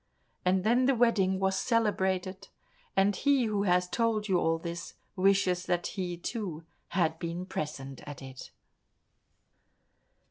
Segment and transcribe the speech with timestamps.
[0.43, 2.47] And then the wedding was celebrated,
[2.97, 8.01] and he who has told you all this, wishes that he, too, had been present
[8.07, 8.49] at it.